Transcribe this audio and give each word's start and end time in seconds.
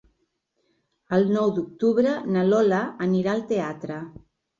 El 1.17 1.27
nou 1.35 1.51
d'octubre 1.57 2.13
na 2.37 2.45
Lola 2.53 2.79
anirà 3.09 3.35
al 3.35 3.45
teatre. 3.53 4.01